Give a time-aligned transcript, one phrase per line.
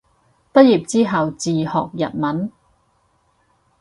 [0.51, 2.51] 畢業之後自學日文